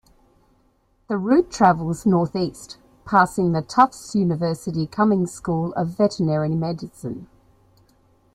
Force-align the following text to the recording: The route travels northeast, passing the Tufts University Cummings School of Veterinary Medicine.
The 1.09 1.17
route 1.19 1.51
travels 1.51 2.07
northeast, 2.07 2.77
passing 3.05 3.51
the 3.51 3.61
Tufts 3.61 4.15
University 4.15 4.87
Cummings 4.87 5.31
School 5.31 5.73
of 5.73 5.89
Veterinary 5.89 6.55
Medicine. 6.55 7.27